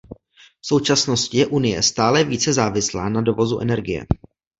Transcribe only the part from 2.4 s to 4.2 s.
závislá na dovozu energie.